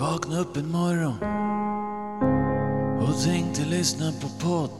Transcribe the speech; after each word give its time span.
vaknade 0.00 0.40
upp 0.40 0.56
en 0.56 0.70
morgon 0.70 1.14
och 3.02 3.22
tänkte 3.24 3.64
lyssna 3.64 4.12
på 4.12 4.28
podd. 4.46 4.70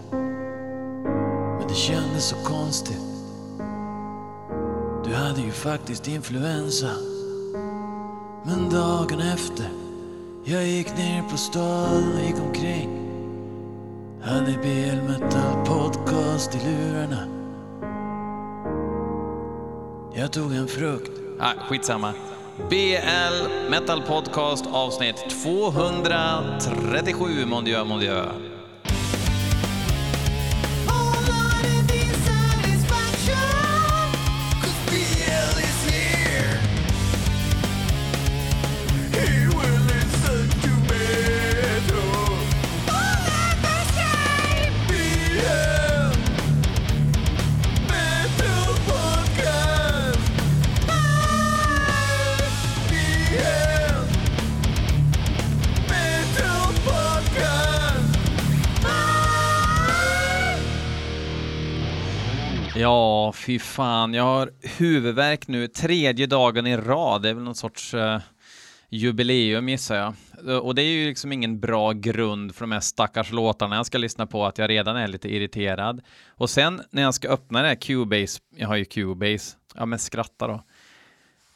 Men 1.58 1.68
det 1.68 1.74
kändes 1.74 2.24
så 2.24 2.36
konstigt. 2.36 3.02
Du 5.04 5.14
hade 5.14 5.40
ju 5.40 5.50
faktiskt 5.50 6.08
influensa. 6.08 6.90
Men 8.44 8.70
dagen 8.70 9.20
efter, 9.20 9.68
jag 10.44 10.66
gick 10.66 10.96
ner 10.96 11.22
på 11.22 11.36
stan 11.36 12.12
och 12.14 12.20
gick 12.20 12.40
omkring. 12.46 12.90
Hade 14.22 14.52
BL 14.52 15.12
Metal 15.12 15.66
Podcast 15.66 16.54
i 16.54 16.58
lurarna. 16.58 17.26
Jag 20.14 20.32
tog 20.32 20.52
en 20.52 20.68
frukt. 20.68 21.12
Ah, 21.40 21.52
skitsamma. 21.68 22.14
BL 22.68 23.68
Metal 23.68 24.02
Podcast 24.02 24.66
avsnitt 24.72 25.24
237, 25.28 27.46
mon 27.46 27.62
dieu, 27.62 27.84
mon 27.84 27.98
dieu. 27.98 28.49
Ja, 62.80 63.32
fy 63.32 63.58
fan. 63.58 64.14
Jag 64.14 64.24
har 64.24 64.50
huvudvärk 64.78 65.48
nu 65.48 65.68
tredje 65.68 66.26
dagen 66.26 66.66
i 66.66 66.76
rad. 66.76 67.22
Det 67.22 67.28
är 67.28 67.34
väl 67.34 67.42
någon 67.42 67.54
sorts 67.54 67.94
uh, 67.94 68.18
jubileum 68.88 69.68
gissar 69.68 69.96
jag. 69.96 70.14
Eh, 70.48 70.56
och 70.56 70.74
det 70.74 70.82
är 70.82 70.86
ju 70.86 71.08
liksom 71.08 71.32
ingen 71.32 71.60
bra 71.60 71.92
grund 71.92 72.54
för 72.54 72.60
de 72.60 72.72
här 72.72 72.80
stackars 72.80 73.32
låtarna 73.32 73.76
jag 73.76 73.86
ska 73.86 73.98
lyssna 73.98 74.26
på, 74.26 74.46
att 74.46 74.58
jag 74.58 74.70
redan 74.70 74.96
är 74.96 75.08
lite 75.08 75.28
irriterad. 75.28 76.00
Och 76.28 76.50
sen 76.50 76.80
när 76.90 77.02
jag 77.02 77.14
ska 77.14 77.28
öppna 77.28 77.62
det 77.62 77.68
här 77.68 77.74
Cubase, 77.74 78.40
jag 78.56 78.68
har 78.68 78.76
ju 78.76 78.84
Cubase, 78.84 79.56
ja 79.74 79.86
men 79.86 79.98
skratta 79.98 80.46
då. 80.46 80.62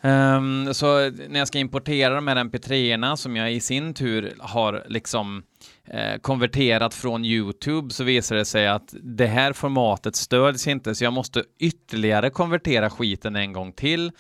Um, 0.08 0.74
så 0.74 1.10
när 1.28 1.38
jag 1.38 1.48
ska 1.48 1.58
importera 1.58 2.14
de 2.14 2.28
här 2.28 2.36
mp3-erna 2.36 3.16
som 3.16 3.36
jag 3.36 3.52
i 3.52 3.60
sin 3.60 3.94
tur 3.94 4.34
har 4.38 4.84
liksom 4.88 5.42
eh, 5.84 6.18
konverterat 6.20 6.94
från 6.94 7.24
Youtube 7.24 7.90
så 7.90 8.04
visar 8.04 8.36
det 8.36 8.44
sig 8.44 8.68
att 8.68 8.94
det 9.02 9.26
här 9.26 9.52
formatet 9.52 10.16
stöds 10.16 10.66
inte 10.66 10.94
så 10.94 11.04
jag 11.04 11.12
måste 11.12 11.44
ytterligare 11.58 12.30
konvertera 12.30 12.90
skiten 12.90 13.36
en 13.36 13.52
gång 13.52 13.72
till. 13.72 14.12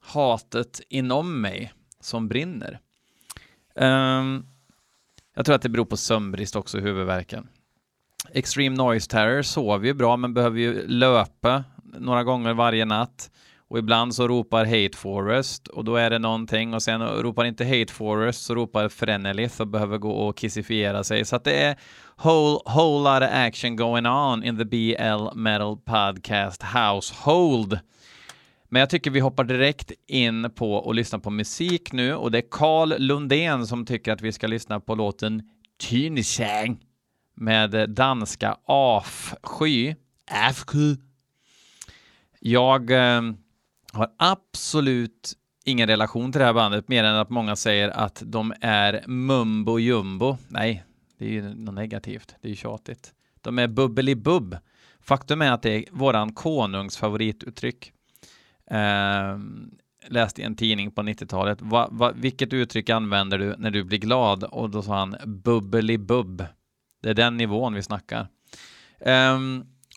hatet 0.00 0.80
inom 0.88 1.40
mig 1.40 1.72
som 2.00 2.28
brinner. 2.28 2.80
Um, 3.74 4.46
jag 5.34 5.44
tror 5.44 5.54
att 5.54 5.62
det 5.62 5.68
beror 5.68 5.84
på 5.84 5.96
sömnbrist 5.96 6.56
också, 6.56 6.78
huvudvärken. 6.78 7.48
Extreme 8.30 8.76
Noise 8.76 9.10
Terror 9.10 9.42
sover 9.42 9.86
ju 9.86 9.94
bra 9.94 10.16
men 10.16 10.34
behöver 10.34 10.58
ju 10.60 10.86
löpa 10.86 11.64
några 11.82 12.24
gånger 12.24 12.54
varje 12.54 12.84
natt 12.84 13.30
och 13.68 13.78
ibland 13.78 14.14
så 14.14 14.28
ropar 14.28 14.64
Hate 14.64 14.96
Forest 14.98 15.68
och 15.68 15.84
då 15.84 15.96
är 15.96 16.10
det 16.10 16.18
någonting 16.18 16.74
och 16.74 16.82
sen 16.82 17.02
ropar 17.02 17.44
inte 17.44 17.64
Hate 17.64 17.92
Forest 17.92 18.42
så 18.42 18.54
ropar 18.54 18.88
Frenelith 18.88 19.60
och 19.60 19.68
behöver 19.68 19.98
gå 19.98 20.10
och 20.10 20.36
kissifiera 20.36 21.04
sig 21.04 21.24
så 21.24 21.36
att 21.36 21.44
det 21.44 21.62
är 21.62 21.76
whole, 22.22 22.58
whole 22.66 23.10
lot 23.10 23.22
of 23.22 23.34
action 23.34 23.76
going 23.76 24.06
on 24.06 24.44
in 24.44 24.58
the 24.58 24.64
BL 24.64 25.38
Metal 25.38 25.76
Podcast 25.76 26.62
household. 26.62 27.78
Men 28.68 28.80
jag 28.80 28.90
tycker 28.90 29.10
vi 29.10 29.20
hoppar 29.20 29.44
direkt 29.44 29.92
in 30.06 30.50
på 30.50 30.74
och 30.74 30.94
lyssna 30.94 31.18
på 31.18 31.30
musik 31.30 31.92
nu 31.92 32.14
och 32.14 32.30
det 32.30 32.38
är 32.38 32.48
Carl 32.50 32.94
Lundén 32.98 33.66
som 33.66 33.86
tycker 33.86 34.12
att 34.12 34.22
vi 34.22 34.32
ska 34.32 34.46
lyssna 34.46 34.80
på 34.80 34.94
låten 34.94 35.42
Tynisang 35.80 36.78
med 37.36 37.90
danska 37.90 38.56
Afsky. 38.66 39.94
Afsky. 40.30 40.96
Jag 42.40 42.90
eh, 42.90 43.22
har 43.94 44.10
absolut 44.16 45.32
ingen 45.64 45.88
relation 45.88 46.32
till 46.32 46.38
det 46.38 46.44
här 46.44 46.52
bandet 46.52 46.88
mer 46.88 47.04
än 47.04 47.16
att 47.16 47.30
många 47.30 47.56
säger 47.56 47.88
att 47.88 48.22
de 48.26 48.54
är 48.60 49.04
mumbo 49.06 49.78
jumbo. 49.78 50.36
Nej, 50.48 50.84
det 51.18 51.24
är 51.24 51.30
ju 51.30 51.54
något 51.54 51.74
negativt. 51.74 52.34
Det 52.40 52.48
är 52.48 52.50
ju 52.50 52.56
tjatigt. 52.56 53.12
De 53.40 53.58
är 53.58 53.66
bubbelibubb. 53.66 54.56
Faktum 55.00 55.42
är 55.42 55.52
att 55.52 55.62
det 55.62 55.70
är 55.70 55.84
våran 55.90 56.32
konungs 56.32 56.96
favorituttryck. 56.96 57.92
Eh, 58.70 59.38
läste 60.08 60.42
i 60.42 60.44
en 60.44 60.56
tidning 60.56 60.90
på 60.90 61.02
90-talet. 61.02 61.62
Va, 61.62 61.88
va, 61.90 62.12
vilket 62.16 62.52
uttryck 62.52 62.90
använder 62.90 63.38
du 63.38 63.54
när 63.58 63.70
du 63.70 63.84
blir 63.84 63.98
glad? 63.98 64.44
Och 64.44 64.70
då 64.70 64.82
sa 64.82 64.98
han 64.98 65.16
bubbelibubb. 65.24 66.44
Det 67.02 67.10
är 67.10 67.14
den 67.14 67.36
nivån 67.36 67.74
vi 67.74 67.82
snackar. 67.82 68.28
Eh, 69.00 69.38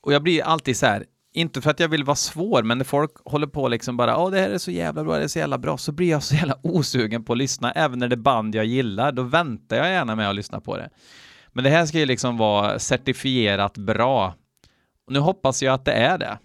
och 0.01 0.13
jag 0.13 0.23
blir 0.23 0.43
alltid 0.43 0.77
så 0.77 0.85
här, 0.85 1.05
inte 1.37 1.61
för 1.61 1.69
att 1.69 1.79
jag 1.79 1.89
vill 1.89 2.03
vara 2.03 2.15
svår, 2.15 2.63
men 2.63 2.77
när 2.77 2.85
folk 2.85 3.11
håller 3.25 3.47
på 3.47 3.67
liksom 3.67 3.97
bara, 3.97 4.17
åh 4.17 4.31
det 4.31 4.39
här 4.39 4.49
är 4.49 4.57
så 4.57 4.71
jävla 4.71 5.03
bra, 5.03 5.17
det 5.17 5.23
är 5.23 5.27
så 5.27 5.39
jävla 5.39 5.57
bra, 5.57 5.77
så 5.77 5.91
blir 5.91 6.09
jag 6.09 6.23
så 6.23 6.35
jävla 6.35 6.57
osugen 6.63 7.23
på 7.23 7.33
att 7.33 7.37
lyssna, 7.37 7.71
även 7.71 7.99
när 7.99 8.07
det 8.07 8.15
är 8.15 8.17
band 8.17 8.55
jag 8.55 8.65
gillar, 8.65 9.11
då 9.11 9.23
väntar 9.23 9.77
jag 9.77 9.89
gärna 9.89 10.15
med 10.15 10.29
att 10.29 10.35
lyssna 10.35 10.61
på 10.61 10.77
det. 10.77 10.89
Men 11.47 11.63
det 11.63 11.69
här 11.69 11.85
ska 11.85 11.99
ju 11.99 12.05
liksom 12.05 12.37
vara 12.37 12.79
certifierat 12.79 13.77
bra. 13.77 14.35
Och 15.05 15.13
nu 15.13 15.19
hoppas 15.19 15.63
jag 15.63 15.73
att 15.73 15.85
det 15.85 15.93
är 15.93 16.17
det. 16.17 16.37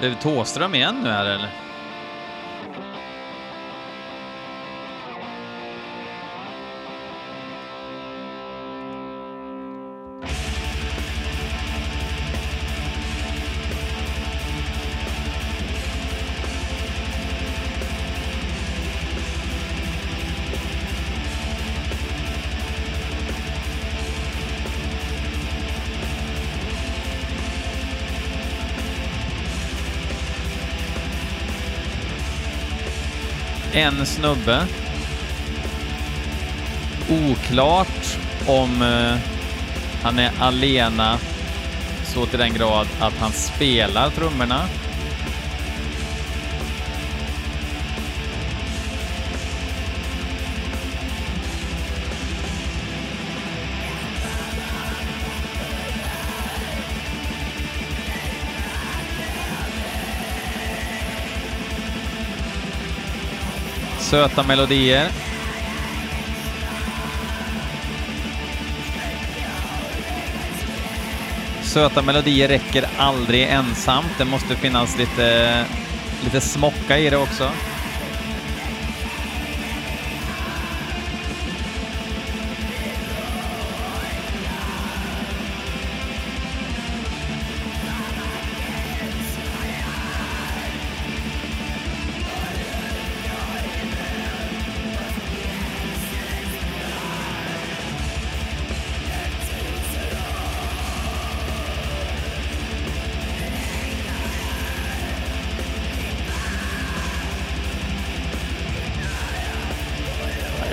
Blev 0.00 0.10
det 0.10 0.20
Tåström 0.22 0.74
igen 0.74 1.00
nu 1.02 1.08
här 1.08 1.24
eller? 1.24 1.69
En 33.80 34.06
snubbe. 34.06 34.66
Oklart 37.10 38.18
om 38.46 38.82
eh, 38.82 39.18
han 40.02 40.18
är 40.18 40.30
alena 40.40 41.18
så 42.04 42.26
till 42.26 42.38
den 42.38 42.54
grad 42.54 42.86
att 43.00 43.14
han 43.18 43.32
spelar 43.32 44.10
trummorna. 44.10 44.66
Söta 64.10 64.42
melodier. 64.42 65.08
Söta 71.62 72.02
melodier 72.02 72.48
räcker 72.48 72.84
aldrig 72.98 73.42
ensamt. 73.42 74.06
Det 74.18 74.24
måste 74.24 74.56
finnas 74.56 74.98
lite, 74.98 75.64
lite 76.24 76.40
smocka 76.40 76.98
i 76.98 77.10
det 77.10 77.16
också. 77.16 77.50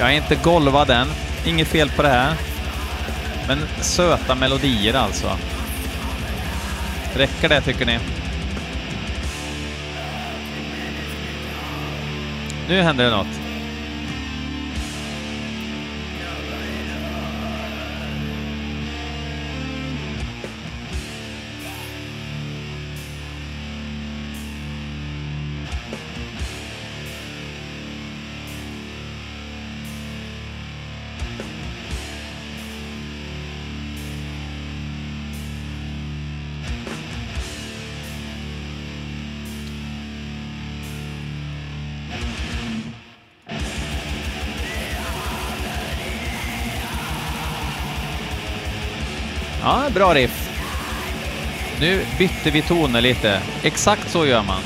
Jag 0.08 0.14
är 0.14 0.18
inte 0.18 0.36
golvad 0.36 0.90
än. 0.90 1.08
Inget 1.46 1.68
fel 1.68 1.90
på 1.90 2.02
det 2.02 2.10
här. 2.10 2.34
Men 3.48 3.60
söta 3.82 4.36
melodier 4.36 4.94
alltså. 4.94 5.38
Räcker 7.16 7.50
det 7.50 7.62
tycker 7.62 7.86
ni? 7.86 8.00
Nu 12.68 12.82
händer 12.82 13.04
det 13.04 13.12
något. 13.12 13.47
Bra 49.98 50.14
riff. 50.14 50.50
Nu 51.80 52.06
bytte 52.18 52.52
vi 52.52 52.62
toner 52.62 53.02
lite. 53.02 53.42
Exakt 53.64 54.12
så 54.12 54.26
gör 54.26 54.44
man. 54.44 54.62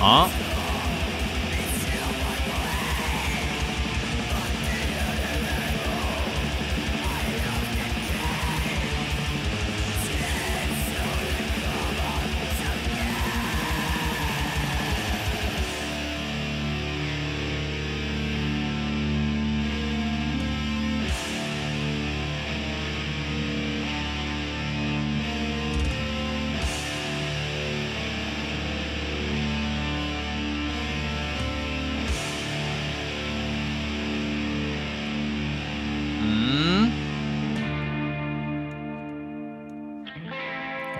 Ja. 0.00 0.28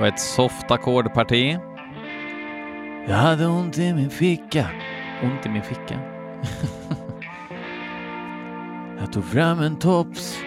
Och 0.06 0.12
ett 0.12 0.20
soft 0.20 0.70
ackordparti. 0.70 1.58
Jag 3.08 3.16
hade 3.16 3.46
ont 3.46 3.78
i 3.78 3.94
min 3.94 4.10
ficka. 4.10 4.66
Ont 5.22 5.46
i 5.46 5.48
min 5.48 5.62
ficka. 5.62 6.00
Jag 8.98 9.12
tog 9.12 9.24
fram 9.24 9.60
en 9.60 9.78
tops, 9.78 10.38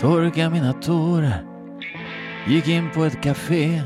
torkade 0.00 0.50
mina 0.50 0.72
tårar. 0.72 1.44
Gick 2.46 2.68
in 2.68 2.90
på 2.94 3.04
ett 3.04 3.22
café. 3.22 3.82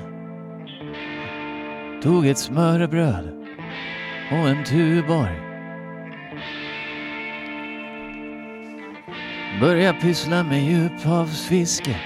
Tog 2.02 2.26
ett 2.26 2.38
smörrebröd 2.38 3.46
och 4.31 4.49
en 4.49 4.64
Tuborg. 4.64 5.40
Började 9.61 10.00
pyssla 10.00 10.43
med 10.43 10.64
djuphavsfiske. 10.64 11.96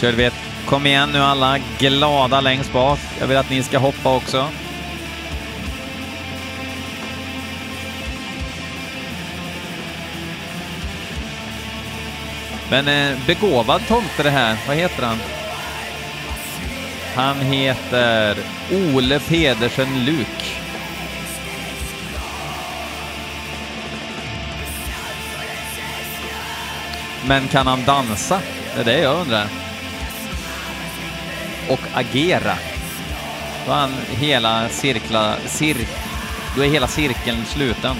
Kör 0.00 0.12
vi 0.12 0.24
ett 0.24 0.34
Kom 0.66 0.86
igen 0.86 1.10
nu 1.12 1.18
alla 1.18 1.58
glada 1.78 2.40
längst 2.40 2.72
bak. 2.72 2.98
Jag 3.20 3.26
vill 3.26 3.36
att 3.36 3.50
ni 3.50 3.62
ska 3.62 3.78
hoppa 3.78 4.16
också. 4.16 4.48
Men 12.70 12.88
eh, 12.88 13.18
begåvad 13.26 13.82
tomte 13.88 14.22
det 14.22 14.30
här. 14.30 14.56
Vad 14.66 14.76
heter 14.76 15.02
han? 15.02 15.18
Han 17.14 17.36
heter 17.36 18.36
Ole 18.72 19.20
Pedersen 19.20 20.04
Luk. 20.04 20.60
Men 27.26 27.48
kan 27.48 27.66
han 27.66 27.84
dansa? 27.84 28.40
Det 28.74 28.80
är 28.80 28.84
det 28.84 29.00
jag 29.00 29.20
undrar. 29.20 29.59
Och 31.70 31.80
agera. 31.94 32.54
Då 33.66 33.72
är 33.72 33.88
hela 34.16 34.68
cirkla, 34.68 35.36
cir, 35.46 35.76
då 36.56 36.62
är 36.62 36.68
hela 36.68 36.86
cirkeln 36.86 37.44
sluten. 37.44 37.96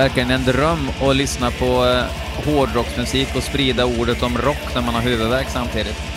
Verkligen 0.00 0.30
en 0.30 0.44
dröm 0.44 0.90
att 1.00 1.16
lyssna 1.16 1.50
på 1.50 1.64
eh, 1.64 2.04
hårdrocksmusik 2.44 3.28
och 3.36 3.42
sprida 3.42 3.84
ordet 3.84 4.22
om 4.22 4.38
rock 4.38 4.74
när 4.74 4.82
man 4.82 4.94
har 4.94 5.02
huvudvärk 5.02 5.46
samtidigt. 5.48 6.09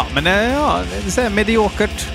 Ja, 0.00 0.06
men 0.14 0.26
eh, 0.26 0.52
ja, 0.52 0.82
det 1.04 1.18
är 1.18 1.30
mediokert. 1.30 2.08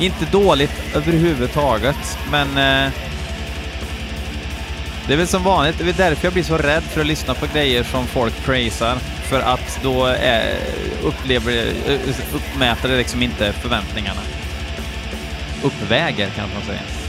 Inte 0.00 0.24
dåligt 0.32 0.94
överhuvudtaget, 0.94 2.18
men 2.30 2.48
eh, 2.48 2.92
det 5.06 5.12
är 5.12 5.16
väl 5.16 5.26
som 5.26 5.44
vanligt, 5.44 5.78
det 5.78 5.88
är 5.88 6.08
därför 6.08 6.26
jag 6.26 6.32
blir 6.32 6.42
så 6.42 6.58
rädd 6.58 6.82
för 6.82 7.00
att 7.00 7.06
lyssna 7.06 7.34
på 7.34 7.46
grejer 7.54 7.82
som 7.82 8.06
folk 8.06 8.44
praisar. 8.44 8.96
För 9.22 9.40
att 9.40 9.80
då 9.82 10.06
är, 10.06 10.56
upplever, 11.04 11.66
eh, 11.86 12.00
uppmäter 12.34 12.88
det 12.88 12.96
liksom 12.96 13.22
inte 13.22 13.52
förväntningarna. 13.52 14.20
Uppväger, 15.62 16.30
kan 16.30 16.48
man 16.54 16.62
säga. 16.62 16.99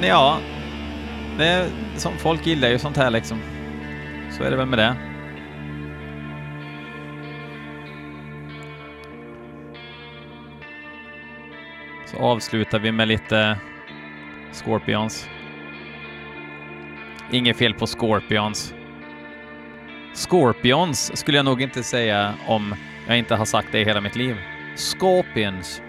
Men 0.00 0.08
ja. 0.08 0.38
Det 1.38 1.44
är, 1.44 1.70
som 1.96 2.12
folk 2.18 2.46
gillar 2.46 2.68
ju 2.68 2.78
sånt 2.78 2.96
här 2.96 3.10
liksom. 3.10 3.40
Så 4.30 4.42
är 4.42 4.50
det 4.50 4.56
väl 4.56 4.66
med 4.66 4.78
det. 4.78 4.96
Så 12.06 12.16
avslutar 12.16 12.78
vi 12.78 12.92
med 12.92 13.08
lite 13.08 13.58
Scorpions. 14.52 15.28
Inget 17.32 17.56
fel 17.56 17.74
på 17.74 17.86
Scorpions. 17.86 18.74
Scorpions 20.14 21.18
skulle 21.18 21.38
jag 21.38 21.44
nog 21.44 21.62
inte 21.62 21.82
säga 21.82 22.34
om 22.46 22.74
jag 23.06 23.18
inte 23.18 23.34
har 23.34 23.44
sagt 23.44 23.68
det 23.72 23.80
i 23.80 23.84
hela 23.84 24.00
mitt 24.00 24.16
liv. 24.16 24.36
Scorpions. 24.76 25.82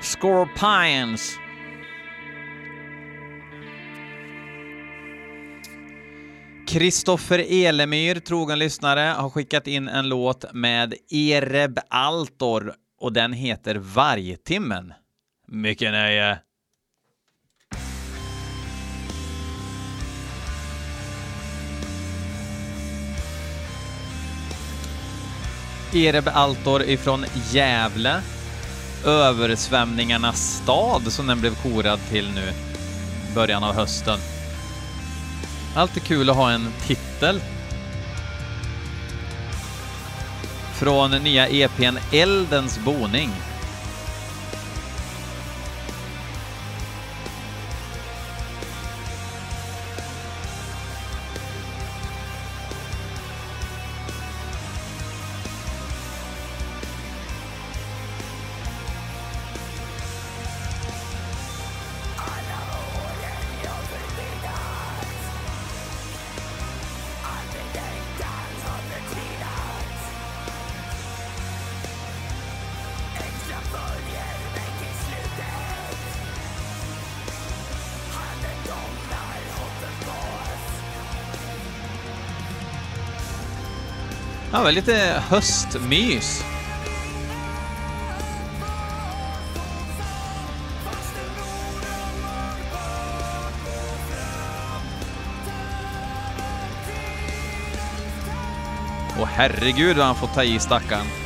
Scorpions. 0.00 1.40
Kristoffer 6.74 7.38
Elemyr, 7.48 8.20
trogen 8.20 8.58
lyssnare, 8.58 9.00
har 9.00 9.30
skickat 9.30 9.66
in 9.66 9.88
en 9.88 10.08
låt 10.08 10.44
med 10.52 10.94
Ereb 11.10 11.78
Altor 11.88 12.74
och 13.00 13.12
den 13.12 13.32
heter 13.32 13.74
Vargtimmen. 13.74 14.92
Mycket 15.48 15.92
nöje! 15.92 16.38
Ereb 25.92 26.28
Altor 26.28 26.82
ifrån 26.82 27.24
Gävle 27.52 28.20
översvämningarnas 29.04 30.62
stad 30.62 31.12
som 31.12 31.26
den 31.26 31.40
blev 31.40 31.54
korad 31.62 32.00
till 32.10 32.30
nu 32.34 32.52
början 33.34 33.64
av 33.64 33.74
hösten. 33.74 34.18
Alltid 35.76 36.02
kul 36.02 36.30
att 36.30 36.36
ha 36.36 36.50
en 36.50 36.72
titel. 36.86 37.40
Från 40.74 41.10
nya 41.10 41.48
EPn 41.48 41.98
Eldens 42.12 42.78
boning. 42.78 43.30
Ja, 84.54 84.62
det 84.62 84.72
lite 84.72 85.22
höstmys. 85.28 86.44
Åh 99.20 99.26
herregud 99.26 99.96
vad 99.96 100.06
han 100.06 100.14
får 100.14 100.26
ta 100.26 100.44
i 100.44 100.58
stackaren. 100.58 101.23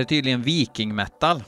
Här 0.00 0.04
är 0.04 0.08
tydligen 0.08 0.42
viking 0.42 0.94
metal. 0.94 1.42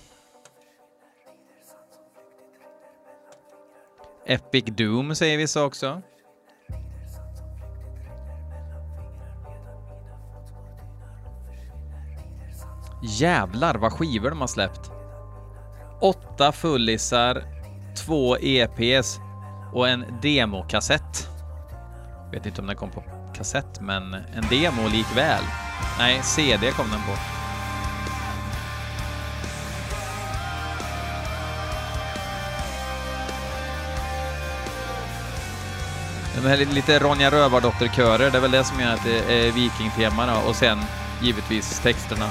Epic 4.26 4.64
Doom 4.64 5.14
säger 5.14 5.38
vissa 5.38 5.64
också. 5.64 6.02
Jävlar 13.02 13.74
vad 13.74 13.92
skivor 13.92 14.30
de 14.30 14.40
har 14.40 14.46
släppt. 14.46 14.90
Åtta 16.00 16.52
fullisar, 16.52 17.44
två 18.06 18.36
EPs 18.36 19.20
och 19.72 19.88
en 19.88 20.04
demokassett. 20.22 21.28
Vet 22.32 22.46
inte 22.46 22.60
om 22.60 22.66
den 22.66 22.76
kom 22.76 22.90
på 22.90 23.04
kassett, 23.34 23.80
men 23.80 24.14
en 24.14 24.44
demo 24.50 24.88
likväl. 24.88 25.42
Nej, 25.98 26.22
CD 26.22 26.70
kom 26.70 26.90
den 26.90 27.00
på. 27.00 27.31
De 36.42 36.48
här 36.48 36.56
lite 36.56 36.98
Ronja 36.98 37.30
Rövardotter-körer, 37.30 38.30
det 38.30 38.36
är 38.38 38.40
väl 38.40 38.50
det 38.50 38.64
som 38.64 38.80
gör 38.80 38.94
att 38.94 39.04
det 39.04 39.18
är 39.18 39.52
vikingtema 39.52 40.26
då, 40.26 40.48
och 40.48 40.56
sen 40.56 40.78
givetvis 41.22 41.80
texterna. 41.80 42.30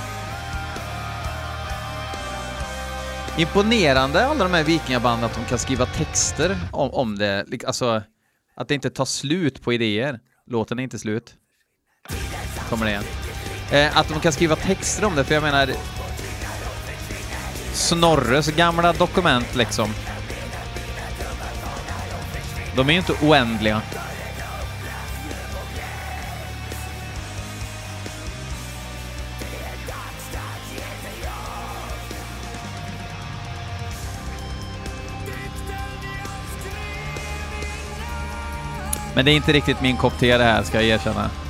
Imponerande 3.38 4.26
alla 4.26 4.44
de 4.44 4.54
här 4.54 4.64
vikingabanden 4.64 5.24
att 5.24 5.36
de 5.36 5.46
kan 5.46 5.60
skriva 5.60 5.86
texter 5.86 6.58
om, 6.72 6.90
om 6.90 7.18
det, 7.18 7.46
alltså 7.68 8.02
att 8.56 8.68
det 8.68 8.74
inte 8.74 8.90
tar 8.90 9.06
slut 9.06 9.62
på 9.62 9.74
idéer. 9.74 10.20
Låten 10.48 10.80
är 10.80 10.84
inte 10.84 11.00
slut. 11.00 11.34
Kommer 12.70 12.86
det 12.86 12.92
igen. 12.92 13.04
Eh, 13.72 13.98
att 13.98 14.08
de 14.08 14.20
kan 14.20 14.32
skriva 14.32 14.56
texter 14.56 15.06
om 15.06 15.16
det, 15.16 15.24
för 15.24 15.34
jag 15.34 15.44
menar 15.44 15.70
Snorres 17.74 18.48
gamla 18.48 18.94
dokument 18.94 19.56
liksom. 19.56 19.94
De 22.76 22.90
är 22.90 22.94
ju 22.94 23.00
inte 23.00 23.14
oändliga. 23.22 23.82
Men 39.16 39.26
det 39.26 39.32
är 39.32 39.36
inte 39.36 39.54
riktigt 39.54 39.82
min 39.82 39.98
kopp 39.98 40.20
te 40.20 40.38
det 40.38 40.44
här, 40.44 40.64
ska 40.64 40.82
jag 40.82 40.86
erkänna. 40.86 41.41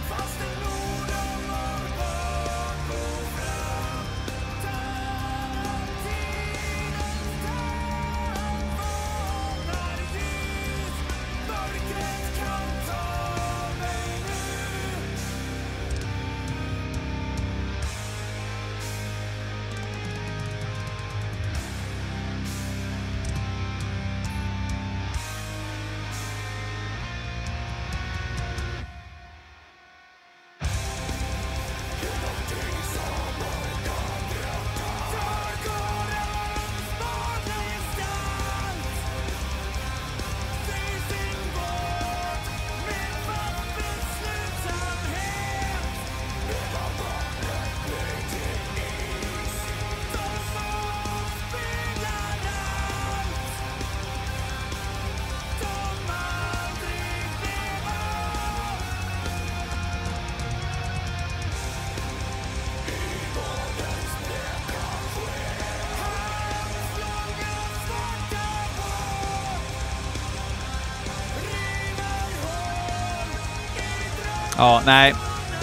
Ja, 74.61 74.81
nej, 74.85 75.13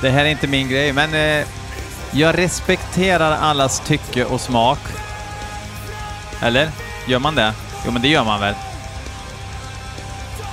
det 0.00 0.08
här 0.08 0.24
är 0.24 0.28
inte 0.28 0.46
min 0.46 0.68
grej, 0.68 0.92
men 0.92 1.14
eh, 1.14 1.46
jag 2.12 2.38
respekterar 2.38 3.32
allas 3.32 3.80
tycke 3.80 4.24
och 4.24 4.40
smak. 4.40 4.78
Eller? 6.42 6.68
Gör 7.08 7.18
man 7.18 7.34
det? 7.34 7.52
Jo, 7.86 7.92
men 7.92 8.02
det 8.02 8.08
gör 8.08 8.24
man 8.24 8.40
väl? 8.40 8.54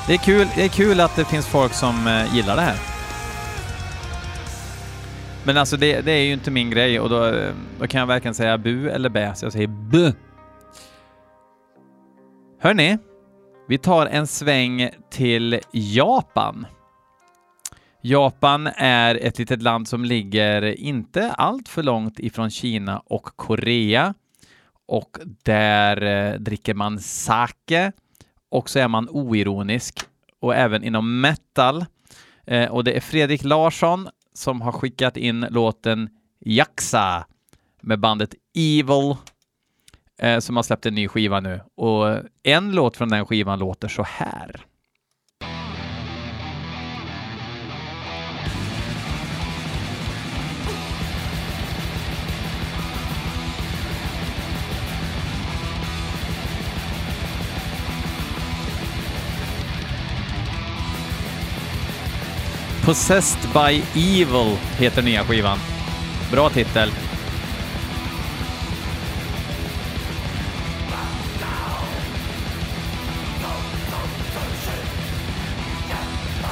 Det 0.07 0.13
är 0.13 0.17
kul, 0.17 0.47
det 0.55 0.63
är 0.63 0.67
kul 0.67 0.99
att 0.99 1.15
det 1.15 1.25
finns 1.25 1.47
folk 1.47 1.73
som 1.73 2.07
eh, 2.07 2.35
gillar 2.35 2.55
det 2.55 2.61
här. 2.61 2.77
Men 5.43 5.57
alltså 5.57 5.77
det, 5.77 6.01
det, 6.01 6.11
är 6.11 6.23
ju 6.23 6.33
inte 6.33 6.51
min 6.51 6.69
grej 6.69 6.99
och 6.99 7.09
då, 7.09 7.25
eh, 7.25 7.53
då 7.79 7.87
kan 7.87 7.99
jag 7.99 8.07
varken 8.07 8.33
säga 8.33 8.57
bu 8.57 8.89
eller 8.89 9.09
bä, 9.09 9.35
så 9.35 9.45
jag 9.45 9.53
säger 9.53 9.67
bu. 9.67 10.13
Hörni, 12.61 12.97
vi 13.67 13.77
tar 13.77 14.05
en 14.05 14.27
sväng 14.27 14.89
till 15.11 15.59
Japan. 15.71 16.65
Japan 18.07 18.67
är 18.75 19.15
ett 19.15 19.39
litet 19.39 19.61
land 19.61 19.87
som 19.87 20.05
ligger 20.05 20.61
inte 20.61 21.31
allt 21.31 21.69
för 21.69 21.83
långt 21.83 22.19
ifrån 22.19 22.49
Kina 22.51 22.99
och 22.99 23.23
Korea 23.35 24.13
och 24.87 25.17
där 25.43 26.01
eh, 26.01 26.39
dricker 26.39 26.73
man 26.73 26.99
sake 26.99 27.91
och 28.49 28.69
så 28.69 28.79
är 28.79 28.87
man 28.87 29.09
oironisk 29.09 29.99
och 30.39 30.55
även 30.55 30.83
inom 30.83 31.21
metal. 31.21 31.85
Eh, 32.47 32.71
och 32.71 32.83
det 32.83 32.93
är 32.97 33.01
Fredrik 33.01 33.43
Larsson 33.43 34.09
som 34.33 34.61
har 34.61 34.71
skickat 34.71 35.17
in 35.17 35.45
låten 35.49 36.09
Jaxa 36.39 37.25
med 37.81 37.99
bandet 37.99 38.35
Evil 38.55 39.15
eh, 40.19 40.39
som 40.39 40.55
har 40.55 40.63
släppt 40.63 40.85
en 40.85 40.95
ny 40.95 41.07
skiva 41.07 41.39
nu. 41.39 41.61
Och 41.75 42.19
en 42.43 42.71
låt 42.71 42.97
från 42.97 43.09
den 43.09 43.25
skivan 43.25 43.59
låter 43.59 43.87
så 43.87 44.03
här. 44.03 44.65
Possessed 62.85 63.41
by 63.53 63.81
Evil 63.95 64.57
heter 64.77 65.01
nya 65.01 65.23
skivan. 65.23 65.57
Bra 66.31 66.49
titel. 66.49 66.91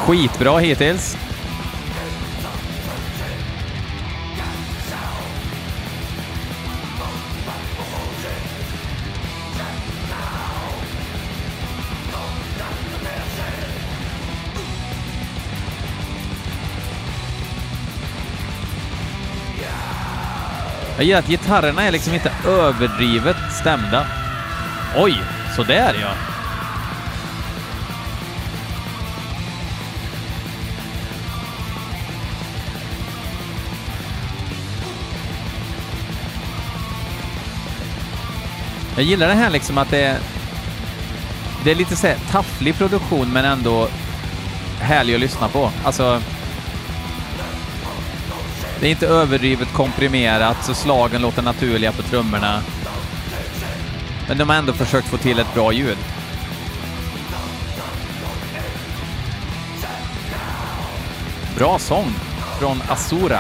Skitbra 0.06 0.58
hittills. 0.60 1.33
Jag 20.98 21.06
gillar 21.06 21.20
att 21.20 21.28
gitarrerna 21.28 21.84
är 21.84 21.92
liksom 21.92 22.14
inte 22.14 22.32
överdrivet 22.48 23.38
stämda. 23.62 24.08
Oj, 24.96 25.22
så 25.56 25.64
där 25.64 25.96
ja. 26.02 26.14
Jag 38.96 39.06
gillar 39.06 39.28
det 39.28 39.34
här 39.34 39.50
liksom 39.50 39.78
att 39.78 39.90
det 39.90 40.02
är, 40.02 40.18
det 41.64 41.72
är 41.72 41.76
lite 41.76 41.96
så 41.96 42.08
här 42.08 42.18
tafflig 42.32 42.78
produktion 42.78 43.34
men 43.34 43.46
ändå 43.46 43.88
härlig 44.80 45.16
att 45.16 45.20
lyssna 45.22 45.48
på. 45.48 45.72
Alltså, 45.84 46.22
det 48.84 48.90
är 48.90 48.92
inte 48.92 49.08
överdrivet 49.08 49.74
komprimerat 49.74 50.66
så 50.66 50.74
slagen 50.74 51.22
låter 51.22 51.42
naturliga 51.42 51.92
på 51.92 52.02
trummorna. 52.02 52.62
Men 54.28 54.38
de 54.38 54.50
har 54.50 54.56
ändå 54.56 54.74
försökt 54.74 55.08
få 55.08 55.18
till 55.18 55.40
ett 55.40 55.54
bra 55.54 55.74
ljud. 55.74 55.98
Bra 61.58 61.80
sång 61.80 62.14
från 62.60 62.82
Asura. 62.90 63.40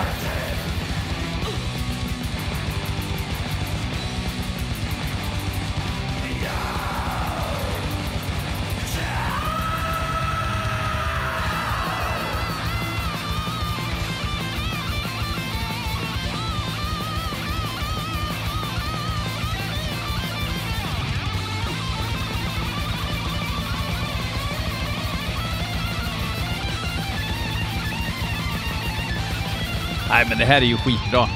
Nej, 30.23 30.29
men 30.29 30.37
det 30.37 30.45
här 30.45 30.61
är 30.61 30.65
ju 30.65 30.77
skitbra. 30.77 31.29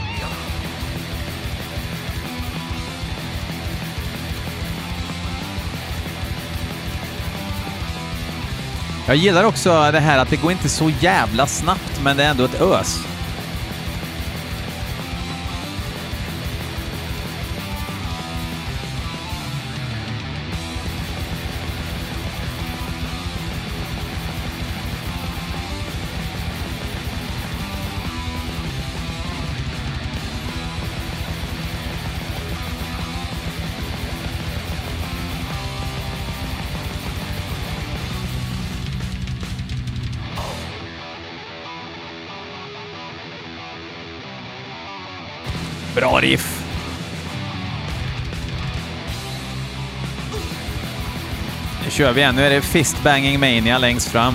Jag 9.07 9.15
gillar 9.15 9.43
också 9.43 9.91
det 9.91 9.99
här 9.99 10.19
att 10.19 10.29
det 10.29 10.35
går 10.35 10.51
inte 10.51 10.69
så 10.69 10.91
jävla 10.99 11.47
snabbt, 11.47 12.01
men 12.03 12.17
det 12.17 12.23
är 12.23 12.29
ändå 12.29 12.43
ett 12.43 12.61
ös. 12.61 13.16
Nu 51.87 51.91
kör 51.91 52.13
vi 52.13 52.21
igen. 52.21 52.35
Nu 52.35 52.41
är 52.41 52.49
det 52.49 52.61
Fistbanging 52.61 53.39
Mania 53.39 53.77
längst 53.77 54.09
fram. 54.09 54.33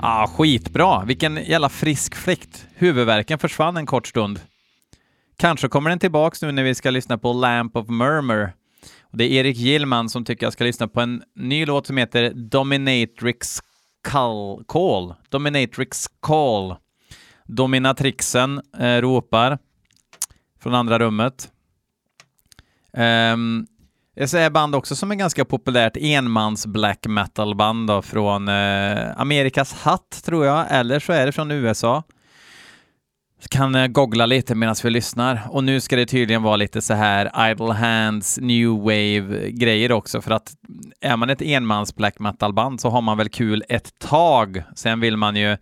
Ah, 0.00 0.26
skitbra! 0.26 1.04
Vilken 1.04 1.44
jävla 1.44 1.68
frisk 1.68 2.14
fläkt. 2.14 2.66
Huvudvärken 2.74 3.38
försvann 3.38 3.76
en 3.76 3.86
kort 3.86 4.06
stund. 4.06 4.40
Kanske 5.36 5.68
kommer 5.68 5.90
den 5.90 5.98
tillbaks 5.98 6.42
nu 6.42 6.52
när 6.52 6.62
vi 6.62 6.74
ska 6.74 6.90
lyssna 6.90 7.18
på 7.18 7.32
Lamp 7.32 7.76
of 7.76 7.88
Murmur. 7.88 8.52
Det 9.12 9.24
är 9.24 9.30
Erik 9.30 9.56
Gillman 9.56 10.08
som 10.08 10.24
tycker 10.24 10.46
jag 10.46 10.52
ska 10.52 10.64
lyssna 10.64 10.88
på 10.88 11.00
en 11.00 11.22
ny 11.34 11.66
låt 11.66 11.86
som 11.86 11.96
heter 11.96 12.32
Dominatrix 12.34 13.60
Call. 14.02 14.64
Call. 14.66 15.14
Dominatrix 15.28 16.06
Call. 16.20 16.74
Dominatrixen 17.44 18.60
eh, 18.78 19.00
ropar 19.00 19.58
från 20.60 20.74
andra 20.74 20.98
rummet. 20.98 21.50
Um, 22.92 23.66
det 24.16 24.34
är 24.34 24.50
band 24.50 24.74
också 24.74 24.96
som 24.96 25.10
är 25.10 25.14
ganska 25.14 25.44
populärt, 25.44 25.96
enmans 25.96 26.66
black 26.66 27.06
metal 27.06 27.54
band 27.54 27.88
då, 27.88 28.02
från 28.02 28.48
eh, 28.48 29.20
Amerikas 29.20 29.72
hatt 29.72 30.22
tror 30.24 30.46
jag, 30.46 30.66
eller 30.70 30.98
så 30.98 31.12
är 31.12 31.26
det 31.26 31.32
från 31.32 31.50
USA 31.50 32.02
kan 33.48 33.74
eh, 33.74 33.86
googla 33.86 34.26
lite 34.26 34.54
medan 34.54 34.76
vi 34.84 34.90
lyssnar. 34.90 35.42
Och 35.50 35.64
nu 35.64 35.80
ska 35.80 35.96
det 35.96 36.06
tydligen 36.06 36.42
vara 36.42 36.56
lite 36.56 36.82
så 36.82 36.94
här 36.94 37.50
idle 37.50 37.72
hands, 37.72 38.38
new 38.40 38.68
wave-grejer 38.68 39.92
också, 39.92 40.20
för 40.20 40.30
att 40.30 40.54
är 41.00 41.16
man 41.16 41.30
ett 41.30 41.42
enmans 41.42 41.94
black 41.94 42.18
metal-band 42.18 42.80
så 42.80 42.88
har 42.90 43.00
man 43.00 43.18
väl 43.18 43.28
kul 43.28 43.64
ett 43.68 43.98
tag. 43.98 44.62
Sen 44.74 45.00
vill 45.00 45.16
man 45.16 45.36
ju 45.36 45.56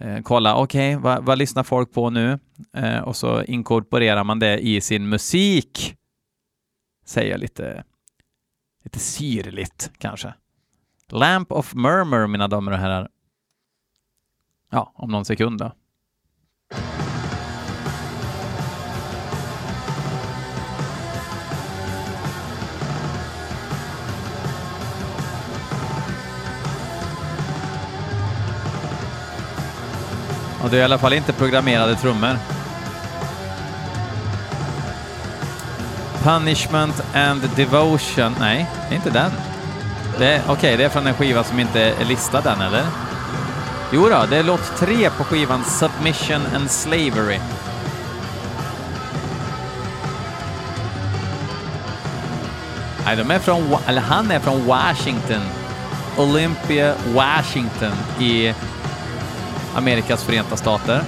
eh, 0.00 0.18
kolla, 0.22 0.56
okej, 0.56 0.96
okay, 0.96 1.02
vad, 1.02 1.24
vad, 1.24 1.38
lyssnar 1.38 1.62
folk 1.62 1.92
på 1.92 2.10
nu? 2.10 2.38
Eh, 2.76 2.98
och 2.98 3.16
så 3.16 3.42
inkorporerar 3.42 4.24
man 4.24 4.38
det 4.38 4.58
i 4.58 4.80
sin 4.80 5.08
musik. 5.08 5.94
Säger 7.04 7.30
jag 7.30 7.40
lite, 7.40 7.84
lite 8.84 8.98
syrligt 8.98 9.90
kanske. 9.98 10.34
Lamp 11.10 11.52
of 11.52 11.74
Murmur, 11.74 12.26
mina 12.26 12.48
damer 12.48 12.72
och 12.72 12.78
herrar. 12.78 13.08
Ja, 14.70 14.92
om 14.94 15.10
någon 15.10 15.24
sekund 15.24 15.58
då. 15.58 15.72
Och 30.62 30.70
det 30.70 30.76
är 30.76 30.80
i 30.80 30.84
alla 30.84 30.98
fall 30.98 31.12
inte 31.12 31.32
programmerade 31.32 31.96
trummor. 31.96 32.38
Punishment 36.22 37.02
and 37.14 37.50
Devotion. 37.56 38.34
Nej, 38.40 38.70
det 38.88 38.94
är 38.94 38.96
inte 38.96 39.10
den. 39.10 39.30
Okej, 40.14 40.42
okay, 40.48 40.76
det 40.76 40.84
är 40.84 40.88
från 40.88 41.06
en 41.06 41.14
skiva 41.14 41.44
som 41.44 41.60
inte 41.60 41.80
är 41.80 42.04
listad 42.04 42.52
än, 42.52 42.60
eller? 42.60 42.84
Jo 43.92 44.08
då, 44.08 44.26
det 44.30 44.36
är 44.36 44.42
låt 44.42 44.76
tre 44.78 45.10
på 45.10 45.24
skivan 45.24 45.64
Submission 45.64 46.42
and 46.56 46.70
Slavery. 46.70 47.38
Nej, 53.04 53.16
de 53.16 53.30
är 53.30 53.38
från, 53.38 53.76
eller 53.86 54.00
han 54.00 54.30
är 54.30 54.40
från 54.40 54.66
Washington. 54.66 55.42
Olympia, 56.16 56.94
Washington 57.14 57.92
i 58.20 58.54
Amerikas 59.74 60.24
förenta 60.24 60.56
stater. 60.56 61.00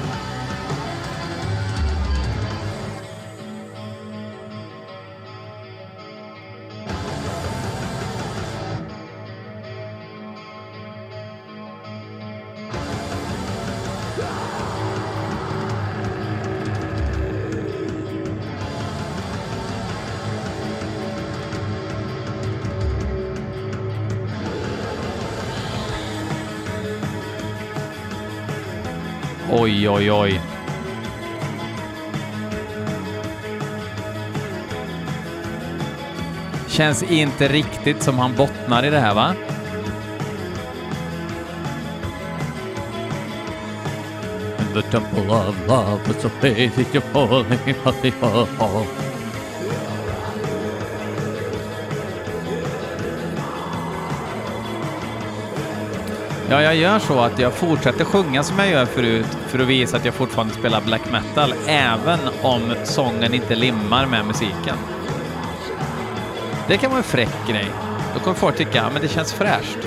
Oj, 29.71 29.89
oj, 29.89 30.11
oj. 30.11 30.41
Känns 36.69 37.03
inte 37.03 37.49
riktigt 37.49 38.03
som 38.03 38.19
han 38.19 38.35
bottnar 38.37 38.85
i 38.85 38.91
det 38.91 38.99
här, 38.99 39.15
va? 39.15 39.35
In 44.59 44.75
the 44.75 44.83
temple 44.83 45.35
of 45.35 45.67
love, 45.69 46.01
it's 46.07 46.27
a 46.27 46.31
place 46.41 46.71
that 46.75 46.95
you're 46.95 47.13
falling, 47.13 47.59
Ja, 56.51 56.63
jag 56.63 56.77
gör 56.77 56.99
så 56.99 57.21
att 57.21 57.39
jag 57.39 57.53
fortsätter 57.53 58.05
sjunga 58.05 58.43
som 58.43 58.59
jag 58.59 58.71
gör 58.71 58.87
förut 58.87 59.27
för 59.49 59.59
att 59.59 59.67
visa 59.67 59.97
att 59.97 60.05
jag 60.05 60.15
fortfarande 60.15 60.55
spelar 60.55 60.81
black 60.81 61.11
metal, 61.13 61.55
även 61.67 62.19
om 62.43 62.75
sången 62.85 63.35
inte 63.35 63.55
limmar 63.55 64.07
med 64.07 64.27
musiken. 64.27 64.77
Det 66.69 66.77
kan 66.77 66.91
vara 66.91 66.99
en 66.99 67.05
fräck 67.05 67.49
grej. 67.49 67.67
Då 68.15 68.21
kommer 68.21 68.37
folk 68.37 68.57
tycka, 68.57 68.83
att 68.83 69.03
det 69.03 69.09
känns 69.09 69.33
fräscht. 69.33 69.79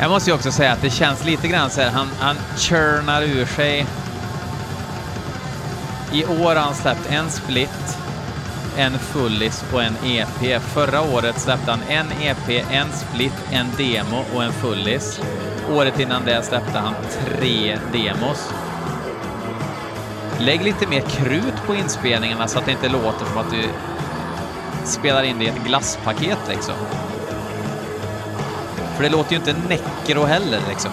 Jag 0.00 0.10
måste 0.10 0.30
ju 0.30 0.36
också 0.36 0.52
säga 0.52 0.72
att 0.72 0.82
det 0.82 0.90
känns 0.90 1.24
lite 1.24 1.48
grann 1.48 1.70
så 1.70 1.80
här, 1.80 1.90
han, 1.90 2.08
han 2.18 2.36
churnar 2.56 3.22
ur 3.22 3.46
sig. 3.46 3.86
I 6.12 6.24
år 6.24 6.54
har 6.54 6.56
han 6.56 6.74
släppt 6.74 7.10
en 7.10 7.30
split, 7.30 7.98
en 8.76 8.98
fullis 8.98 9.64
och 9.72 9.82
en 9.82 9.96
EP. 10.04 10.62
Förra 10.62 11.00
året 11.02 11.40
släppte 11.40 11.70
han 11.70 11.82
en 11.88 12.06
EP, 12.22 12.64
en 12.70 12.92
split, 12.92 13.32
en 13.50 13.66
demo 13.76 14.24
och 14.34 14.44
en 14.44 14.52
fullis. 14.52 15.20
Året 15.70 16.00
innan 16.00 16.24
det 16.24 16.42
släppte 16.42 16.78
han 16.78 16.94
tre 17.14 17.78
demos. 17.92 18.52
Lägg 20.38 20.64
lite 20.64 20.86
mer 20.86 21.00
krut 21.00 21.66
på 21.66 21.74
inspelningarna 21.74 22.48
så 22.48 22.58
att 22.58 22.66
det 22.66 22.72
inte 22.72 22.88
låter 22.88 23.26
som 23.26 23.38
att 23.38 23.50
du 23.50 23.62
spelar 24.84 25.22
in 25.22 25.38
det 25.38 25.44
i 25.44 25.48
ett 25.48 25.64
glasspaket 25.66 26.38
liksom. 26.48 26.74
För 29.00 29.04
det 29.04 29.12
låter 29.12 29.30
ju 29.30 29.36
inte 29.36 29.52
Necro 29.52 30.24
heller 30.24 30.60
liksom. 30.68 30.90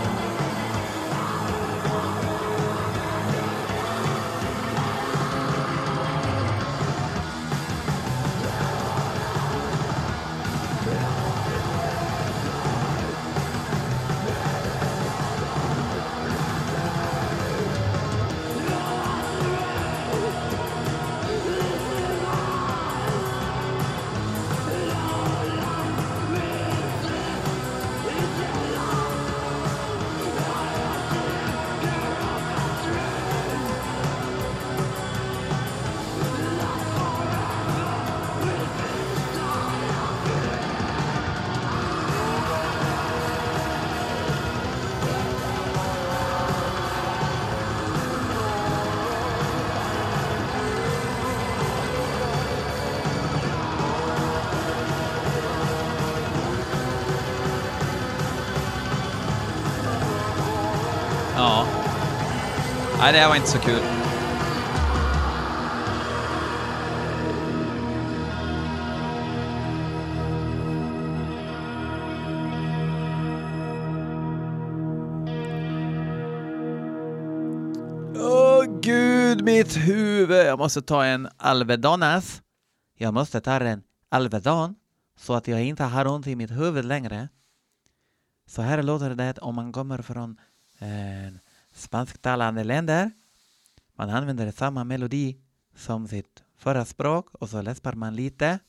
Nej, 63.07 63.13
det 63.13 63.19
här 63.19 63.29
var 63.29 63.35
inte 63.35 63.47
så 63.47 63.59
kul. 63.59 63.81
Åh 78.15 78.79
gud, 78.81 79.43
mitt 79.43 79.77
huvud! 79.77 80.45
Jag 80.45 80.59
måste 80.59 80.81
ta 80.81 81.05
en 81.05 81.29
Alvedonas. 81.37 82.41
Jag 82.97 83.13
måste 83.13 83.41
ta 83.41 83.51
en 83.51 83.83
Alvedon 84.09 84.75
så 85.19 85.33
att 85.33 85.47
jag 85.47 85.63
inte 85.63 85.83
har 85.83 86.07
ont 86.07 86.27
i 86.27 86.35
mitt 86.35 86.51
huvud 86.51 86.85
längre. 86.85 87.29
Så 88.47 88.61
här 88.61 88.83
låter 88.83 89.15
det 89.15 89.37
om 89.37 89.55
man 89.55 89.71
kommer 89.71 90.01
från 90.01 90.37
eh, 90.79 91.33
spansktalande 91.77 92.63
länder. 92.63 93.11
Man 93.97 94.09
använder 94.09 94.51
samma 94.51 94.83
melodi 94.83 95.37
som 95.75 96.07
sitt 96.07 96.43
förra 96.57 96.85
språk 96.85 97.27
och 97.31 97.49
så 97.49 97.61
läspar 97.61 97.93
man 97.93 98.15
lite. 98.15 98.59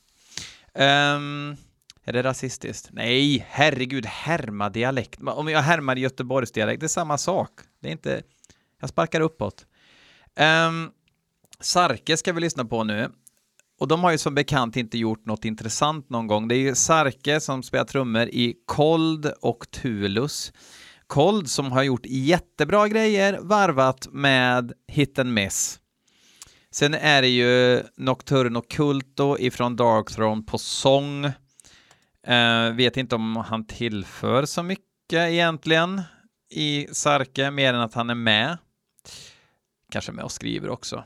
Um, 0.73 1.57
är 2.03 2.13
det 2.13 2.23
rasistiskt? 2.23 2.89
Nej, 2.91 3.45
herregud, 3.49 4.05
härma 4.05 4.69
dialekt. 4.69 5.19
Om 5.21 5.47
jag 5.47 5.61
härmar 5.61 5.95
Göteborgs 5.95 6.51
dialekt, 6.51 6.79
det 6.79 6.85
är 6.85 6.87
samma 6.87 7.17
sak. 7.17 7.51
Det 7.79 7.87
är 7.87 7.91
inte... 7.91 8.21
Jag 8.79 8.89
sparkar 8.89 9.21
uppåt. 9.21 9.65
Um, 10.67 10.91
Sarke 11.59 12.17
ska 12.17 12.33
vi 12.33 12.41
lyssna 12.41 12.65
på 12.65 12.83
nu. 12.83 13.09
Och 13.79 13.87
de 13.87 14.03
har 14.03 14.11
ju 14.11 14.17
som 14.17 14.35
bekant 14.35 14.75
inte 14.75 14.97
gjort 14.97 15.25
något 15.25 15.45
intressant 15.45 16.09
någon 16.09 16.27
gång. 16.27 16.47
Det 16.47 16.55
är 16.55 16.59
ju 16.59 16.75
Sarke 16.75 17.39
som 17.39 17.63
spelar 17.63 17.85
trummor 17.85 18.27
i 18.27 18.55
Kold 18.65 19.31
och 19.41 19.71
Tulus. 19.71 20.53
Cold 21.09 21.49
som 21.49 21.71
har 21.71 21.83
gjort 21.83 22.05
jättebra 22.05 22.87
grejer 22.87 23.39
varvat 23.41 24.07
med 24.11 24.73
Hit 24.87 25.19
and 25.19 25.33
Miss. 25.33 25.79
Sen 26.71 26.93
är 26.93 27.21
det 27.21 27.27
ju 27.27 27.83
Nocturno 27.97 28.61
Culto 28.61 29.37
ifrån 29.39 29.75
Darkthrone 29.75 30.43
på 30.43 30.57
sång. 30.57 31.25
Eh, 32.27 32.71
vet 32.75 32.97
inte 32.97 33.15
om 33.15 33.35
han 33.35 33.65
tillför 33.65 34.45
så 34.45 34.63
mycket 34.63 35.13
egentligen 35.13 36.01
i 36.49 36.87
Sarke, 36.91 37.51
mer 37.51 37.73
än 37.73 37.81
att 37.81 37.93
han 37.93 38.09
är 38.09 38.15
med. 38.15 38.57
Kanske 39.91 40.11
med 40.11 40.23
och 40.23 40.31
skriver 40.31 40.69
också. 40.69 41.03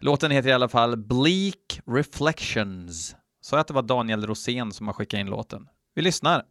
Låten 0.00 0.30
heter 0.30 0.48
i 0.48 0.52
alla 0.52 0.68
fall 0.68 0.96
Bleak 0.96 1.80
Reflections. 1.86 3.16
Så 3.40 3.56
att 3.56 3.66
det 3.66 3.74
var 3.74 3.82
Daniel 3.82 4.26
Rosén 4.26 4.72
som 4.72 4.86
har 4.86 4.94
skickat 4.94 5.20
in 5.20 5.26
låten. 5.26 5.68
Vi 5.94 6.02
lyssnar. 6.02 6.44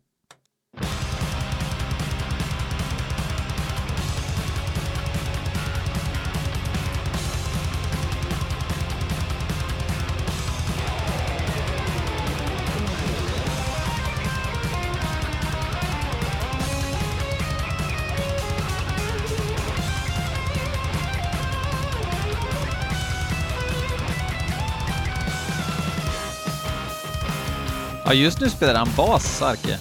Ja, 28.11 28.15
just 28.15 28.39
nu 28.39 28.49
spelar 28.49 28.75
han 28.75 28.89
bas, 28.97 29.37
Sarke. 29.37 29.77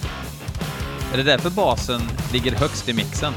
Är 1.13 1.17
det 1.17 1.23
därför 1.23 1.49
basen 1.49 2.01
ligger 2.33 2.51
högst 2.51 2.89
i 2.89 2.93
mixen? 2.93 3.33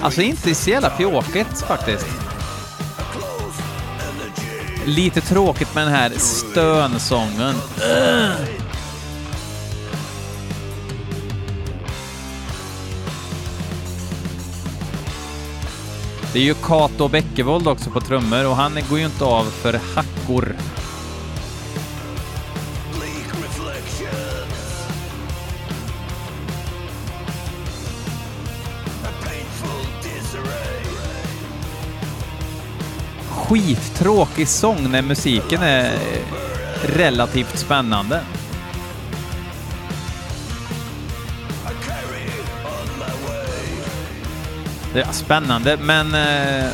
Alltså 0.00 0.22
inte 0.22 0.54
så 0.54 0.70
jävla 0.70 0.96
fjåkigt 0.96 1.60
faktiskt. 1.60 2.25
Lite 4.86 5.20
tråkigt 5.20 5.74
med 5.74 5.86
den 5.86 5.94
här 5.94 6.10
stönsången. 6.18 7.54
Det 16.32 16.38
är 16.38 16.44
ju 16.44 16.54
Kato 16.54 17.08
Bäckevold 17.08 17.68
också 17.68 17.90
på 17.90 18.00
trummor 18.00 18.46
och 18.46 18.56
han 18.56 18.78
går 18.90 18.98
ju 18.98 19.04
inte 19.04 19.24
av 19.24 19.44
för 19.44 19.80
hackor. 19.94 20.56
Skittråkig 33.56 34.48
sång 34.48 34.90
när 34.90 35.02
musiken 35.02 35.62
är 35.62 35.98
relativt 36.82 37.58
spännande. 37.58 38.20
Det 44.92 45.00
är 45.00 45.12
spännande, 45.12 45.78
men 45.80 46.14
eh, 46.14 46.70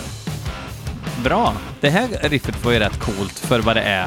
bra. 1.25 1.55
Det 1.81 1.90
här 1.90 2.09
riffet 2.23 2.64
var 2.64 2.73
ju 2.73 2.79
rätt 2.79 3.01
coolt 3.01 3.38
för 3.38 3.61
vad 3.61 3.77
det 3.77 3.83
är. 3.83 4.07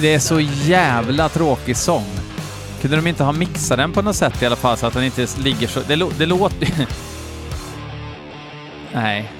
Det 0.00 0.14
är 0.14 0.18
så 0.18 0.40
jävla 0.40 1.28
tråkig 1.28 1.76
sång. 1.76 2.06
Kunde 2.80 2.96
de 2.96 3.06
inte 3.06 3.24
ha 3.24 3.32
mixat 3.32 3.78
den 3.78 3.92
på 3.92 4.02
något 4.02 4.16
sätt 4.16 4.42
i 4.42 4.46
alla 4.46 4.56
fall 4.56 4.76
så 4.76 4.86
att 4.86 4.94
den 4.94 5.04
inte 5.04 5.26
ligger 5.38 5.68
så... 5.68 5.80
Det, 5.80 5.96
det 6.18 6.26
låter... 6.26 6.68
Nej. 8.92 9.30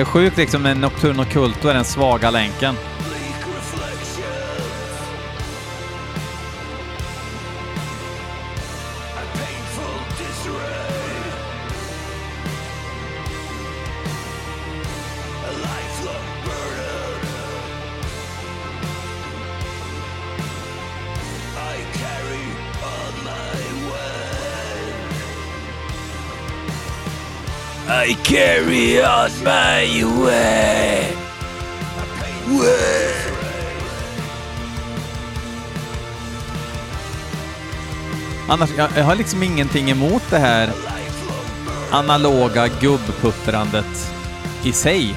är 0.00 0.04
sjukt 0.04 0.36
liksom 0.36 0.62
med 0.62 0.76
Nocturne 0.76 1.22
Occulto 1.22 1.68
är 1.68 1.74
den 1.74 1.84
svaga 1.84 2.30
länken. 2.30 2.74
I 28.10 28.14
carry 28.24 29.02
on 29.02 29.29
my 29.44 30.04
way. 30.04 31.16
way. 32.46 33.10
Annars, 38.48 38.70
jag, 38.76 38.90
jag 38.96 39.04
har 39.04 39.16
liksom 39.16 39.42
ingenting 39.42 39.90
emot 39.90 40.22
det 40.30 40.38
här 40.38 40.70
analoga 41.90 42.68
gubbputtrandet 42.80 44.12
i 44.64 44.72
sig. 44.72 45.14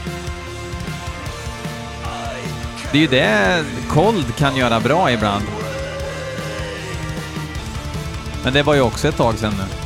Det 2.91 2.97
är 2.97 3.01
ju 3.01 3.07
det 3.07 3.63
Cold 3.89 4.36
kan 4.36 4.55
göra 4.55 4.79
bra 4.79 5.12
ibland. 5.12 5.45
Men 8.43 8.53
det 8.53 8.63
var 8.63 8.73
ju 8.73 8.81
också 8.81 9.07
ett 9.07 9.17
tag 9.17 9.38
sedan 9.38 9.53
nu. 9.57 9.83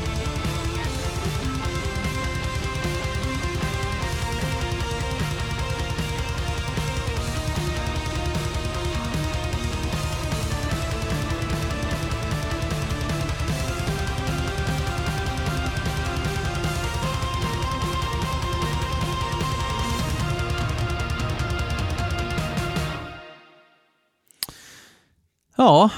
Ja. 25.67 25.89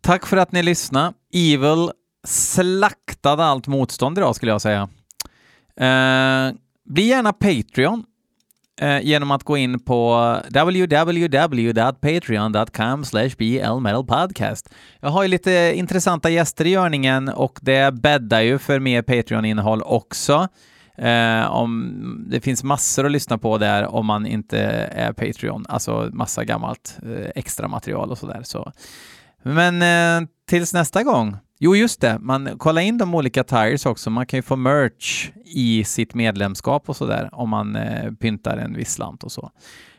Tack 0.00 0.26
för 0.26 0.36
att 0.36 0.52
ni 0.52 0.62
lyssnade. 0.62 1.12
Evil 1.34 1.90
slaktade 2.26 3.44
allt 3.44 3.66
motstånd 3.66 4.18
idag 4.18 4.36
skulle 4.36 4.52
jag 4.52 4.60
säga. 4.60 4.88
Eh, 5.80 6.50
bli 6.84 7.02
gärna 7.02 7.32
Patreon 7.32 8.04
eh, 8.80 9.00
genom 9.00 9.30
att 9.30 9.44
gå 9.44 9.56
in 9.56 9.80
på 9.80 10.36
www.patreon.com 10.48 13.04
blmetalpodcast. 13.36 14.68
Jag 15.00 15.10
har 15.10 15.22
ju 15.22 15.28
lite 15.28 15.72
intressanta 15.74 16.30
gäster 16.30 16.64
i 16.64 16.70
görningen 16.70 17.28
och 17.28 17.58
det 17.62 17.94
bäddar 17.94 18.40
ju 18.40 18.58
för 18.58 18.80
mer 18.80 19.02
Patreon-innehåll 19.02 19.82
också. 19.82 20.48
Eh, 20.98 21.50
om, 21.50 22.24
det 22.30 22.40
finns 22.40 22.64
massor 22.64 23.06
att 23.06 23.12
lyssna 23.12 23.38
på 23.38 23.58
där 23.58 23.94
om 23.94 24.06
man 24.06 24.26
inte 24.26 24.58
är 24.92 25.12
Patreon, 25.12 25.64
alltså 25.68 26.10
massa 26.12 26.44
gammalt 26.44 26.98
eh, 27.02 27.30
extra 27.34 27.68
material 27.68 28.10
och 28.10 28.18
sådär. 28.18 28.40
Så. 28.44 28.72
Men 29.42 29.82
eh, 29.82 30.28
tills 30.48 30.74
nästa 30.74 31.02
gång. 31.02 31.36
Jo, 31.60 31.76
just 31.76 32.00
det, 32.00 32.18
man 32.20 32.58
kollar 32.58 32.82
in 32.82 32.98
de 32.98 33.14
olika 33.14 33.44
tires 33.44 33.86
också. 33.86 34.10
Man 34.10 34.26
kan 34.26 34.38
ju 34.38 34.42
få 34.42 34.56
merch 34.56 35.30
i 35.44 35.84
sitt 35.84 36.14
medlemskap 36.14 36.88
och 36.88 36.96
sådär 36.96 37.28
om 37.32 37.48
man 37.48 37.76
eh, 37.76 38.12
pyntar 38.12 38.56
en 38.56 38.74
viss 38.74 38.92
slant 38.92 39.24
och 39.24 39.32
så. 39.32 39.50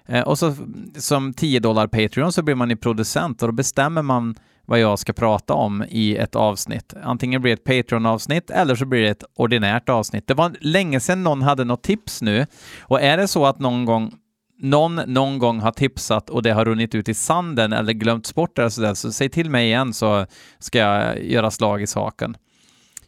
Eh, 0.06 0.22
och 0.22 0.40
så 0.40 0.56
som 0.96 1.34
10 1.34 1.60
dollar 1.60 1.88
Patreon 1.88 2.32
så 2.32 2.42
blir 2.42 2.56
man 2.56 2.70
ju 2.70 2.76
producent 2.76 3.42
och 3.42 3.48
då 3.48 3.52
bestämmer 3.52 4.02
man 4.02 4.36
vad 4.70 4.80
jag 4.80 5.00
ska 5.00 5.14
prata 5.14 5.54
om 5.54 5.84
i 5.90 6.16
ett 6.16 6.36
avsnitt. 6.36 6.94
Antingen 7.04 7.42
blir 7.42 7.56
det 7.56 7.62
ett 7.62 7.64
Patreon-avsnitt 7.64 8.50
eller 8.50 8.76
så 8.76 8.86
blir 8.86 9.02
det 9.02 9.10
ett 9.10 9.24
ordinärt 9.36 9.90
avsnitt. 9.90 10.28
Det 10.28 10.34
var 10.34 10.56
länge 10.60 11.00
sedan 11.00 11.24
någon 11.24 11.42
hade 11.42 11.64
något 11.64 11.84
tips 11.84 12.22
nu 12.22 12.46
och 12.82 13.02
är 13.02 13.18
det 13.18 13.28
så 13.28 13.46
att 13.46 13.60
någon 13.60 13.86
gång 13.86 14.14
någon 14.62 14.96
någon 14.96 15.40
gång 15.40 15.60
har 15.60 15.72
tipsat 15.72 16.30
och 16.30 16.44
det 16.44 16.52
har 16.52 16.66
runnit 16.66 16.96
ut 16.96 17.10
i 17.10 17.14
sanden 17.14 17.74
eller 17.74 17.94
glömts 17.94 18.36
bort 18.36 18.60
eller 18.60 18.70
sådär, 18.70 18.94
så 18.94 19.12
säg 19.12 19.30
till 19.30 19.50
mig 19.50 19.66
igen 19.66 19.94
så 19.94 20.26
ska 20.60 20.80
jag 20.80 21.24
göra 21.24 21.52
slag 21.52 21.82
i 21.82 21.88
saken. 21.88 22.38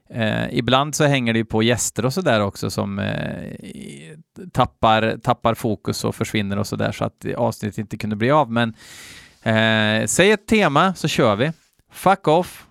Eh, 0.10 0.58
ibland 0.58 0.95
så 0.95 1.04
hänger 1.04 1.34
det 1.34 1.39
ju 1.39 1.45
på 1.45 1.63
gäster 1.63 2.06
och 2.06 2.13
sådär 2.13 2.41
också 2.41 2.69
som 2.69 3.00
eh, 3.00 3.58
tappar, 4.54 5.17
tappar 5.24 5.54
fokus 5.54 6.04
och 6.04 6.15
försvinner 6.15 6.60
och 6.60 6.67
sådär 6.67 6.91
så 6.91 7.06
att 7.06 7.26
avsnittet 7.38 7.78
inte 7.78 7.97
kunde 7.97 8.15
bli 8.15 8.32
av. 8.32 8.52
Men 8.52 8.74
Eh, 9.43 10.06
säg 10.06 10.32
ett 10.32 10.47
tema 10.47 10.95
så 10.95 11.08
kör 11.08 11.36
vi. 11.36 11.51
Fuck 11.91 12.27
off, 12.27 12.65